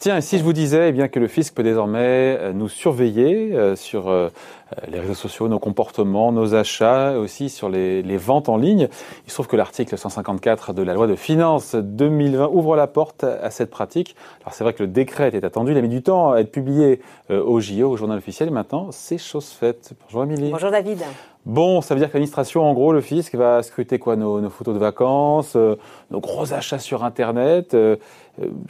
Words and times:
Tiens, 0.00 0.22
si 0.22 0.38
je 0.38 0.44
vous 0.44 0.54
disais 0.54 0.88
eh 0.88 0.92
bien, 0.92 1.08
que 1.08 1.20
le 1.20 1.28
fisc 1.28 1.54
peut 1.54 1.62
désormais 1.62 2.38
euh, 2.40 2.52
nous 2.54 2.70
surveiller 2.70 3.52
euh, 3.52 3.76
sur 3.76 4.08
euh, 4.08 4.30
les 4.88 4.98
réseaux 4.98 5.12
sociaux, 5.12 5.46
nos 5.46 5.58
comportements, 5.58 6.32
nos 6.32 6.54
achats, 6.54 7.18
aussi 7.18 7.50
sur 7.50 7.68
les, 7.68 8.00
les, 8.00 8.16
ventes 8.16 8.48
en 8.48 8.56
ligne, 8.56 8.88
il 9.26 9.30
se 9.30 9.34
trouve 9.34 9.46
que 9.46 9.56
l'article 9.56 9.98
154 9.98 10.72
de 10.72 10.82
la 10.82 10.94
loi 10.94 11.06
de 11.06 11.16
finances 11.16 11.74
2020 11.74 12.48
ouvre 12.50 12.76
la 12.76 12.86
porte 12.86 13.24
à 13.24 13.50
cette 13.50 13.68
pratique. 13.68 14.16
Alors 14.40 14.54
c'est 14.54 14.64
vrai 14.64 14.72
que 14.72 14.82
le 14.82 14.88
décret 14.88 15.28
était 15.28 15.44
attendu, 15.44 15.72
il 15.72 15.76
a 15.76 15.82
mis 15.82 15.90
du 15.90 16.02
temps 16.02 16.32
à 16.32 16.40
être 16.40 16.50
publié 16.50 17.02
au 17.28 17.60
JO, 17.60 17.90
au 17.90 17.96
journal 17.98 18.16
officiel, 18.16 18.50
maintenant 18.50 18.92
c'est 18.92 19.18
chose 19.18 19.50
faite. 19.50 19.92
Bonjour 20.06 20.22
Amélie. 20.22 20.50
Bonjour 20.50 20.70
David. 20.70 21.02
Bon, 21.46 21.80
ça 21.80 21.94
veut 21.94 22.00
dire 22.00 22.08
que 22.08 22.14
l'administration, 22.14 22.62
en 22.64 22.74
gros, 22.74 22.92
le 22.92 23.00
fisc 23.00 23.34
va 23.34 23.62
scruter 23.62 23.98
quoi 23.98 24.14
nos, 24.14 24.42
nos 24.42 24.50
photos 24.50 24.74
de 24.74 24.78
vacances, 24.78 25.56
nos 26.10 26.20
gros 26.20 26.52
achats 26.52 26.78
sur 26.78 27.02
Internet. 27.02 27.72
Euh, 27.72 27.96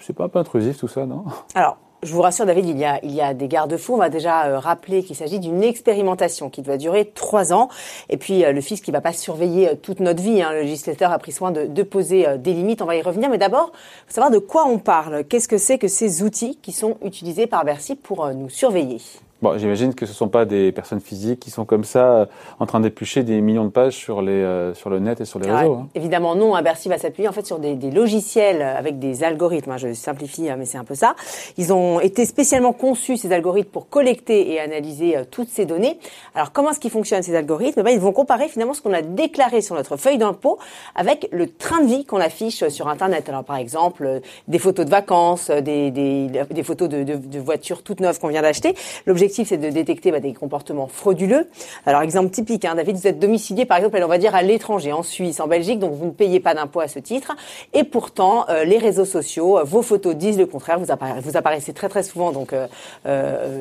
c'est 0.00 0.14
pas 0.14 0.24
un 0.24 0.28
peu 0.28 0.38
intrusif 0.38 0.78
tout 0.78 0.86
ça, 0.86 1.04
non? 1.04 1.24
Alors, 1.56 1.78
je 2.04 2.14
vous 2.14 2.22
rassure, 2.22 2.46
David, 2.46 2.66
il 2.66 2.78
y 2.78 2.84
a, 2.84 3.04
il 3.04 3.10
y 3.10 3.20
a 3.20 3.34
des 3.34 3.48
garde-fous. 3.48 3.94
On 3.94 3.98
va 3.98 4.08
déjà 4.08 4.46
euh, 4.46 4.58
rappeler 4.60 5.02
qu'il 5.02 5.16
s'agit 5.16 5.40
d'une 5.40 5.64
expérimentation 5.64 6.48
qui 6.48 6.62
doit 6.62 6.76
durer 6.76 7.10
trois 7.12 7.52
ans. 7.52 7.68
Et 8.08 8.16
puis, 8.16 8.44
euh, 8.44 8.52
le 8.52 8.60
fisc, 8.60 8.84
qui 8.84 8.92
va 8.92 9.00
pas 9.00 9.12
surveiller 9.12 9.76
toute 9.76 9.98
notre 9.98 10.22
vie. 10.22 10.40
Hein. 10.40 10.52
Le 10.52 10.60
législateur 10.60 11.10
a 11.10 11.18
pris 11.18 11.32
soin 11.32 11.50
de, 11.50 11.66
de 11.66 11.82
poser 11.82 12.38
des 12.38 12.54
limites. 12.54 12.82
On 12.82 12.86
va 12.86 12.94
y 12.94 13.02
revenir. 13.02 13.30
Mais 13.30 13.38
d'abord, 13.38 13.72
faut 14.06 14.14
savoir 14.14 14.30
de 14.30 14.38
quoi 14.38 14.64
on 14.66 14.78
parle. 14.78 15.24
Qu'est-ce 15.24 15.48
que 15.48 15.58
c'est 15.58 15.76
que 15.76 15.88
ces 15.88 16.22
outils 16.22 16.56
qui 16.62 16.70
sont 16.70 16.98
utilisés 17.04 17.48
par 17.48 17.64
Bercy 17.64 17.96
pour 17.96 18.32
nous 18.32 18.48
surveiller? 18.48 18.98
Bon, 19.42 19.56
j'imagine 19.56 19.94
que 19.94 20.04
ce 20.04 20.10
ne 20.10 20.16
sont 20.16 20.28
pas 20.28 20.44
des 20.44 20.70
personnes 20.70 21.00
physiques 21.00 21.40
qui 21.40 21.50
sont 21.50 21.64
comme 21.64 21.84
ça 21.84 22.12
euh, 22.12 22.26
en 22.58 22.66
train 22.66 22.80
d'éplucher 22.80 23.22
des 23.22 23.40
millions 23.40 23.64
de 23.64 23.70
pages 23.70 23.94
sur, 23.94 24.20
les, 24.20 24.32
euh, 24.32 24.74
sur 24.74 24.90
le 24.90 24.98
net 24.98 25.22
et 25.22 25.24
sur 25.24 25.38
les 25.38 25.48
ah, 25.48 25.60
réseaux. 25.60 25.74
Hein. 25.76 25.88
Évidemment, 25.94 26.34
non. 26.34 26.54
Hein, 26.54 26.60
Bercy 26.60 26.90
va 26.90 26.98
s'appuyer 26.98 27.26
en 27.26 27.32
fait 27.32 27.46
sur 27.46 27.58
des, 27.58 27.74
des, 27.74 27.90
logiciels 27.90 28.60
avec 28.60 28.98
des 28.98 29.24
algorithmes. 29.24 29.70
Hein, 29.70 29.76
je 29.78 29.94
simplifie, 29.94 30.50
mais 30.58 30.66
c'est 30.66 30.76
un 30.76 30.84
peu 30.84 30.94
ça. 30.94 31.14
Ils 31.56 31.72
ont 31.72 32.00
été 32.00 32.26
spécialement 32.26 32.74
conçus 32.74 33.16
ces 33.16 33.32
algorithmes 33.32 33.70
pour 33.70 33.88
collecter 33.88 34.52
et 34.52 34.60
analyser 34.60 35.16
euh, 35.16 35.24
toutes 35.28 35.48
ces 35.48 35.64
données. 35.64 35.98
Alors, 36.34 36.52
comment 36.52 36.72
est-ce 36.72 36.80
qu'ils 36.80 36.90
fonctionnent 36.90 37.22
ces 37.22 37.34
algorithmes? 37.34 37.82
Ben, 37.82 37.92
Ils 37.92 38.00
vont 38.00 38.12
comparer 38.12 38.48
finalement 38.48 38.74
ce 38.74 38.82
qu'on 38.82 38.92
a 38.92 39.00
déclaré 39.02 39.62
sur 39.62 39.74
notre 39.74 39.96
feuille 39.96 40.18
d'impôt 40.18 40.58
avec 40.94 41.28
le 41.32 41.48
train 41.48 41.80
de 41.80 41.86
vie 41.86 42.04
qu'on 42.04 42.20
affiche 42.20 42.68
sur 42.68 42.88
Internet. 42.88 43.30
Alors, 43.30 43.44
par 43.44 43.56
exemple, 43.56 44.20
des 44.48 44.58
photos 44.58 44.84
de 44.84 44.90
vacances, 44.90 45.50
des, 45.50 45.90
des, 45.90 46.28
des 46.50 46.62
photos 46.62 46.90
de, 46.90 47.04
de, 47.04 47.16
de 47.16 47.38
voitures 47.38 47.82
toutes 47.82 48.00
neuves 48.00 48.18
qu'on 48.20 48.28
vient 48.28 48.42
d'acheter. 48.42 48.74
L'objectif 49.06 49.29
L'objectif, 49.30 49.48
c'est 49.48 49.58
de 49.58 49.70
détecter 49.70 50.10
bah, 50.10 50.18
des 50.18 50.32
comportements 50.32 50.88
frauduleux. 50.88 51.48
Alors, 51.86 52.02
exemple 52.02 52.30
typique, 52.30 52.64
hein, 52.64 52.74
David, 52.74 52.96
vous 52.96 53.06
êtes 53.06 53.20
domicilié, 53.20 53.64
par 53.64 53.76
exemple, 53.76 54.00
on 54.02 54.08
va 54.08 54.18
dire 54.18 54.34
à 54.34 54.42
l'étranger, 54.42 54.92
en 54.92 55.04
Suisse, 55.04 55.38
en 55.38 55.46
Belgique, 55.46 55.78
donc 55.78 55.92
vous 55.92 56.06
ne 56.06 56.10
payez 56.10 56.40
pas 56.40 56.52
d'impôt 56.52 56.80
à 56.80 56.88
ce 56.88 56.98
titre. 56.98 57.36
Et 57.72 57.84
pourtant, 57.84 58.46
euh, 58.48 58.64
les 58.64 58.78
réseaux 58.78 59.04
sociaux, 59.04 59.58
euh, 59.58 59.62
vos 59.62 59.82
photos 59.82 60.16
disent 60.16 60.36
le 60.36 60.46
contraire. 60.46 60.80
Vous, 60.80 60.90
apparaissez, 60.90 61.20
vous 61.20 61.36
apparaissez 61.36 61.72
très 61.72 61.88
très 61.88 62.02
souvent 62.02 62.32
donc 62.32 62.52
euh, 62.52 62.66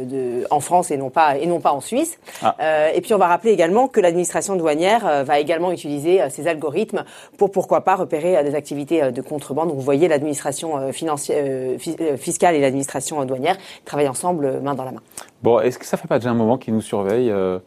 de, 0.05 0.47
en 0.49 0.59
France 0.59 0.89
et 0.89 0.97
non 0.97 1.11
pas 1.11 1.37
et 1.37 1.45
non 1.45 1.59
pas 1.59 1.71
en 1.71 1.81
Suisse. 1.81 2.17
Ah. 2.41 2.55
et 2.95 3.01
puis, 3.01 3.13
on 3.13 3.19
va 3.19 3.27
rappeler 3.27 3.51
également 3.51 3.87
que 3.87 3.99
l'administration 3.99 4.55
douanière 4.55 5.23
va 5.23 5.39
également 5.39 5.71
utiliser 5.71 6.19
ces 6.31 6.47
algorithmes 6.47 7.03
pour 7.37 7.51
pourquoi 7.51 7.81
pas 7.81 7.95
repérer 7.95 8.43
des 8.43 8.55
activités 8.55 9.11
de 9.11 9.21
contrebande. 9.21 9.67
Donc, 9.67 9.77
vous 9.77 9.83
voyez, 9.83 10.07
l'administration 10.07 10.91
financière, 10.91 11.77
fiscale 12.17 12.55
et 12.55 12.59
l'administration 12.59 13.23
douanière 13.25 13.57
travaillent 13.85 14.07
ensemble 14.07 14.61
main 14.61 14.73
dans 14.73 14.85
la 14.85 14.93
main. 14.93 15.01
Bon, 15.41 15.59
est-ce 15.59 15.79
que 15.79 15.85
ça 15.85 15.97
fait 15.97 16.07
pas 16.07 16.19
déjà 16.19 16.31
un 16.31 16.35
moment 16.35 16.57
qu'ils 16.57 16.73
nous 16.73 16.81
surveillent, 16.81 17.31
euh, 17.31 17.59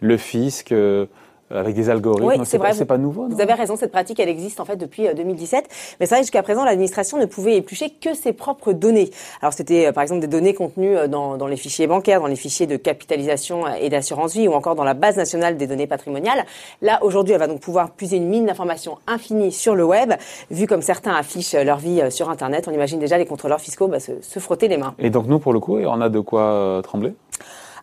le 0.00 0.16
fisc 0.16 0.70
euh, 0.72 1.06
avec 1.50 1.74
des 1.74 1.88
algorithmes. 1.90 2.40
Oui, 2.40 2.46
c'est 2.46 2.58
vrai. 2.58 2.72
C'est 2.72 2.84
pas 2.84 2.98
nouveau. 2.98 3.28
Vous 3.28 3.40
avez 3.40 3.52
raison. 3.52 3.76
Cette 3.76 3.92
pratique, 3.92 4.18
elle 4.20 4.28
existe 4.28 4.60
en 4.60 4.64
fait 4.64 4.76
depuis 4.76 5.08
2017. 5.14 5.64
Euh, 5.64 5.68
Mais 6.00 6.06
c'est 6.06 6.14
vrai 6.14 6.22
jusqu'à 6.22 6.42
présent, 6.42 6.64
l'administration 6.64 7.18
ne 7.18 7.26
pouvait 7.26 7.56
éplucher 7.56 7.90
que 7.90 8.14
ses 8.14 8.32
propres 8.32 8.72
données. 8.72 9.10
Alors 9.40 9.52
c'était 9.52 9.92
par 9.92 10.02
exemple 10.02 10.20
des 10.20 10.26
données 10.26 10.54
contenues 10.54 10.96
dans, 11.08 11.36
dans, 11.36 11.46
les 11.46 11.56
fichiers 11.56 11.86
bancaires, 11.86 12.20
dans 12.20 12.26
les 12.26 12.36
fichiers 12.36 12.66
de 12.66 12.76
capitalisation 12.76 13.66
et 13.68 13.88
d'assurance 13.88 14.34
vie, 14.34 14.48
ou 14.48 14.52
encore 14.52 14.74
dans 14.74 14.84
la 14.84 14.94
base 14.94 15.16
nationale 15.16 15.56
des 15.56 15.66
données 15.66 15.86
patrimoniales. 15.86 16.44
Là, 16.82 16.98
aujourd'hui, 17.02 17.34
elle 17.34 17.40
va 17.40 17.46
donc 17.46 17.60
pouvoir 17.60 17.90
puiser 17.90 18.16
une 18.16 18.28
mine 18.28 18.46
d'informations 18.46 18.98
infinie 19.06 19.52
sur 19.52 19.74
le 19.74 19.84
web. 19.84 20.14
Vu 20.50 20.66
comme 20.66 20.82
certains 20.82 21.14
affichent 21.14 21.54
leur 21.54 21.78
vie 21.78 22.02
sur 22.10 22.30
Internet, 22.30 22.66
on 22.68 22.72
imagine 22.72 22.98
déjà 22.98 23.18
les 23.18 23.26
contrôleurs 23.26 23.60
fiscaux 23.60 23.88
bah, 23.88 24.00
se, 24.00 24.20
se, 24.20 24.38
frotter 24.38 24.68
les 24.68 24.76
mains. 24.76 24.94
Et 24.98 25.10
donc 25.10 25.26
nous, 25.26 25.38
pour 25.38 25.52
le 25.52 25.60
coup, 25.60 25.78
on 25.78 26.00
a 26.00 26.08
de 26.08 26.20
quoi 26.20 26.80
trembler? 26.82 27.14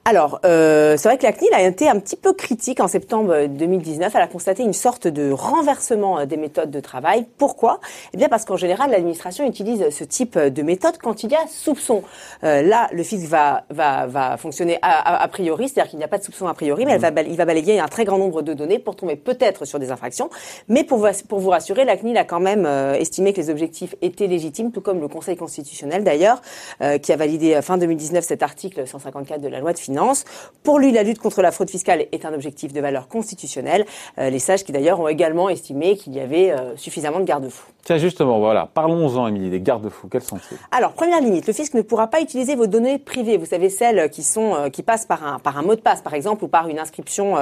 Alors, 0.06 0.42
euh, 0.44 0.98
c'est 0.98 1.08
vrai 1.08 1.18
que 1.18 1.24
la 1.24 1.32
CNIL 1.32 1.54
a 1.54 1.62
été 1.62 1.88
un 1.88 1.98
petit 1.98 2.18
peu 2.18 2.34
critique 2.34 2.82
en 2.82 2.90
septembre 2.90 3.48
2019. 3.48 4.14
Elle 4.14 4.22
a 4.22 4.28
constaté 4.28 4.62
une 4.62 4.74
sorte 4.74 5.08
de 5.08 5.32
renversement 5.32 6.20
euh, 6.20 6.26
des 6.26 6.36
méthodes 6.36 6.72
de 6.72 6.82
travail. 6.82 7.26
Pourquoi? 7.38 7.80
Eh 8.14 8.18
bien 8.18 8.28
parce 8.28 8.44
qu'en 8.44 8.58
général, 8.58 8.92
l'administration 8.92 9.48
utilise 9.48 9.90
ce 9.92 10.04
type 10.04 10.38
de 10.38 10.62
méthode 10.62 10.98
quand 10.98 11.24
il 11.24 11.32
y 11.32 11.36
a 11.36 11.48
soupçon. 11.48 12.04
Euh, 12.44 12.62
là, 12.62 12.90
le 12.92 13.02
fisc 13.02 13.26
va, 13.28 13.64
va, 13.70 14.06
va 14.08 14.36
fonctionner 14.36 14.78
a, 14.82 15.24
a, 15.24 15.28
priori, 15.30 15.70
c'est-à-dire 15.70 15.90
qu'il 15.90 16.00
n'y 16.00 16.06
a 16.06 16.10
pas 16.10 16.18
de 16.18 16.24
soupçon 16.24 16.48
a 16.48 16.54
priori, 16.54 16.86
mais 16.86 16.92
elle 16.92 17.00
va, 17.00 17.22
il 17.22 17.38
va 17.38 17.46
balayer 17.46 17.80
un 17.80 17.88
très 17.88 18.04
grand 18.04 18.18
nombre 18.18 18.42
de 18.42 18.54
données 18.54 18.80
pour 18.80 18.98
tomber 18.98 19.16
peut-être 19.16 19.64
sur 19.64 19.80
des 19.80 19.90
infractions. 19.90 20.30
Mais 20.68 20.84
pour, 20.84 21.08
pour 21.30 21.40
vous 21.40 21.50
rassurer, 21.50 21.86
la 21.86 21.96
CNIL 21.96 22.18
a 22.18 22.26
quand 22.26 22.42
même 22.42 22.66
euh, 22.66 22.96
estimé 22.96 23.32
que 23.32 23.40
les 23.40 23.50
objectifs 23.50 23.96
étaient 24.02 24.28
légitimes, 24.28 24.74
tout 24.74 24.82
comme 24.82 25.00
le 25.00 25.08
Conseil 25.08 25.38
constitutionnel 25.38 26.04
d'ailleurs, 26.04 26.42
euh, 26.82 26.98
qui 26.98 27.14
a 27.14 27.16
validé 27.16 27.62
fin 27.62 27.78
2019 27.78 28.22
cet 28.26 28.44
article 28.44 28.86
154 28.86 29.40
de 29.40 29.48
la 29.48 29.62
loi 29.62 29.72
de 29.72 29.80
finances 29.80 29.93
pour 30.64 30.80
lui, 30.80 30.94
la 30.94 31.04
lutte 31.04 31.20
contre 31.20 31.42
la 31.42 31.52
fraude 31.52 31.70
fiscale 31.70 32.06
est 32.14 32.26
un 32.26 32.34
objectif 32.34 32.72
de 32.72 32.80
valeur 32.80 33.10
constitutionnelle. 33.10 33.86
Euh, 34.18 34.30
les 34.30 34.40
sages 34.40 34.64
qui 34.64 34.72
d'ailleurs 34.72 35.02
ont 35.02 35.10
également 35.10 35.50
estimé 35.50 35.98
qu'il 35.98 36.14
y 36.14 36.22
avait 36.22 36.52
euh, 36.52 36.78
suffisamment 36.78 37.20
de 37.20 37.26
garde-fous. 37.26 37.68
Tiens, 37.84 37.98
justement, 37.98 38.40
voilà, 38.40 38.70
parlons-en, 38.74 39.28
Émilie, 39.28 39.50
des 39.50 39.60
garde-fous. 39.60 40.08
Quels 40.08 40.24
sont-ils? 40.24 40.58
Alors, 40.72 40.94
première 40.94 41.20
limite, 41.20 41.48
le 41.48 41.52
fisc 41.52 41.74
ne 41.74 41.82
pourra 41.82 42.08
pas 42.08 42.22
utiliser 42.22 42.56
vos 42.56 42.66
données 42.66 42.98
privées. 42.98 43.36
Vous 43.36 43.46
savez, 43.46 43.70
celles 43.70 44.10
qui 44.10 44.24
sont 44.24 44.56
euh, 44.56 44.70
qui 44.70 44.84
passent 44.84 45.06
par 45.06 45.26
un 45.26 45.40
par 45.40 45.58
un 45.58 45.64
mot 45.64 45.76
de 45.76 45.82
passe, 45.82 46.02
par 46.02 46.14
exemple, 46.14 46.46
ou 46.46 46.48
par 46.48 46.70
une 46.70 46.80
inscription 46.80 47.36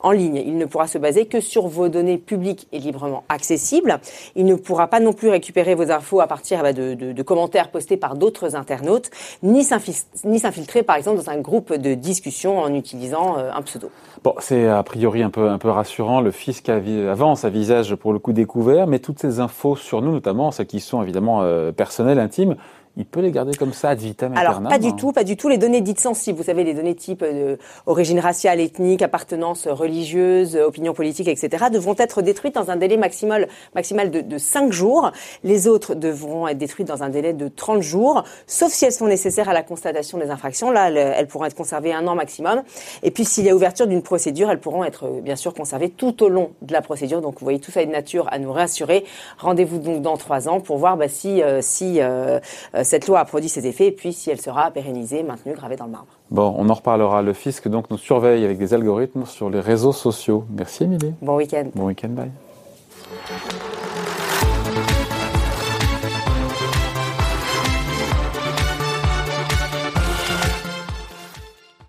en 0.00 0.10
ligne. 0.10 0.42
Il 0.44 0.58
ne 0.58 0.64
pourra 0.64 0.88
se 0.88 0.98
baser 0.98 1.26
que 1.26 1.40
sur 1.40 1.68
vos 1.68 1.88
données 1.88 2.18
publiques 2.18 2.66
et 2.72 2.80
librement 2.80 3.22
accessibles. 3.28 4.00
Il 4.34 4.46
ne 4.46 4.56
pourra 4.56 4.88
pas 4.88 4.98
non 4.98 5.12
plus 5.12 5.28
récupérer 5.28 5.76
vos 5.76 5.92
infos 5.92 6.20
à 6.20 6.26
partir 6.26 6.62
bah, 6.62 6.72
de, 6.72 6.94
de, 6.94 7.12
de, 7.12 7.22
commentaires 7.22 7.70
postés 7.70 7.96
par 7.96 8.16
d'autres 8.16 8.56
internautes, 8.56 9.10
ni 9.42 9.62
s'infiltrer, 9.62 10.82
par 10.82 10.96
exemple, 10.96 11.18
dans 11.18 11.30
un 11.30 11.38
groupe 11.38 11.72
de 11.72 11.93
discussion 12.00 12.58
en 12.58 12.74
utilisant 12.74 13.38
euh, 13.38 13.50
un 13.52 13.62
pseudo. 13.62 13.90
Bon, 14.22 14.34
c'est 14.38 14.68
a 14.68 14.82
priori 14.82 15.22
un 15.22 15.30
peu, 15.30 15.48
un 15.50 15.58
peu 15.58 15.68
rassurant. 15.68 16.20
Le 16.20 16.30
fisc 16.30 16.68
avance 16.68 17.44
à 17.44 17.50
visage 17.50 17.94
pour 17.94 18.12
le 18.12 18.18
coup 18.18 18.32
découvert, 18.32 18.86
mais 18.86 18.98
toutes 18.98 19.18
ces 19.18 19.40
infos 19.40 19.76
sur 19.76 20.02
nous, 20.02 20.12
notamment 20.12 20.50
celles 20.50 20.66
qui 20.66 20.80
sont 20.80 21.02
évidemment 21.02 21.42
euh, 21.42 21.72
personnelles, 21.72 22.18
intimes, 22.18 22.56
il 22.96 23.06
peut 23.06 23.20
les 23.20 23.32
garder 23.32 23.54
comme 23.54 23.72
ça 23.72 23.90
ad 23.90 23.98
vitam 23.98 24.36
Alors 24.36 24.62
pas 24.62 24.78
du 24.78 24.94
tout, 24.94 25.12
pas 25.12 25.24
du 25.24 25.36
tout. 25.36 25.48
Les 25.48 25.58
données 25.58 25.80
dites 25.80 26.00
sensibles, 26.00 26.38
vous 26.38 26.44
savez, 26.44 26.64
les 26.64 26.74
données 26.74 26.94
type 26.94 27.22
euh, 27.22 27.56
origine 27.86 28.20
raciale, 28.20 28.60
ethnique, 28.60 29.02
appartenance 29.02 29.66
religieuse, 29.66 30.56
opinion 30.56 30.94
politique, 30.94 31.28
etc., 31.28 31.66
devront 31.72 31.96
être 31.98 32.22
détruites 32.22 32.54
dans 32.54 32.70
un 32.70 32.76
délai 32.76 32.96
maximal, 32.96 33.48
maximal 33.74 34.10
de, 34.10 34.20
de 34.20 34.38
5 34.38 34.72
jours. 34.72 35.10
Les 35.42 35.66
autres 35.66 35.94
devront 35.94 36.46
être 36.46 36.58
détruites 36.58 36.86
dans 36.86 37.02
un 37.02 37.08
délai 37.08 37.32
de 37.32 37.48
30 37.48 37.82
jours, 37.82 38.24
sauf 38.46 38.72
si 38.72 38.84
elles 38.84 38.92
sont 38.92 39.06
nécessaires 39.06 39.48
à 39.48 39.52
la 39.52 39.62
constatation 39.62 40.18
des 40.18 40.30
infractions. 40.30 40.70
Là, 40.70 40.90
elles, 40.90 41.26
pourront 41.26 41.46
être 41.46 41.56
conservées 41.56 41.92
un 41.92 42.06
an 42.06 42.14
maximum. 42.14 42.62
Et 43.02 43.10
puis 43.10 43.24
s'il 43.24 43.44
y 43.44 43.50
a 43.50 43.54
ouverture 43.54 43.86
d'une 43.86 44.02
procédure, 44.02 44.50
elles 44.50 44.60
pourront 44.60 44.84
être 44.84 45.06
euh, 45.06 45.20
bien 45.20 45.36
sûr 45.36 45.54
conservées 45.54 45.90
tout 45.90 46.22
au 46.22 46.28
long 46.28 46.52
de 46.62 46.72
la 46.72 46.82
procédure. 46.82 47.20
Donc 47.20 47.40
vous 47.40 47.44
voyez, 47.44 47.58
tout 47.58 47.70
ça 47.70 47.82
est 47.82 47.86
de 47.86 47.92
nature 47.92 48.28
à 48.30 48.38
nous 48.38 48.52
rassurer. 48.52 49.04
Rendez-vous 49.38 49.78
donc 49.78 50.02
dans 50.02 50.16
3 50.16 50.48
ans 50.48 50.60
pour 50.60 50.78
voir 50.78 50.96
bah, 50.96 51.08
si, 51.08 51.42
euh, 51.42 51.60
si 51.60 52.00
euh, 52.00 52.38
cette 52.84 53.06
loi 53.06 53.20
a 53.20 53.24
produit 53.24 53.48
ses 53.48 53.66
effets 53.66 53.86
et 53.88 53.92
puis 53.92 54.12
si 54.12 54.30
elle 54.30 54.40
sera 54.40 54.70
pérennisée, 54.70 55.22
maintenue, 55.22 55.54
gravée 55.54 55.76
dans 55.76 55.86
le 55.86 55.92
marbre. 55.92 56.08
Bon, 56.30 56.54
on 56.56 56.68
en 56.68 56.74
reparlera. 56.74 57.22
Le 57.22 57.32
fisc 57.32 57.68
donc 57.68 57.90
nous 57.90 57.98
surveille 57.98 58.44
avec 58.44 58.58
des 58.58 58.74
algorithmes 58.74 59.26
sur 59.26 59.50
les 59.50 59.60
réseaux 59.60 59.92
sociaux. 59.92 60.44
Merci 60.50 60.84
Émilie. 60.84 61.14
Bon 61.22 61.36
week-end. 61.36 61.64
Bon 61.74 61.86
week-end, 61.86 62.10
bye. 62.10 62.30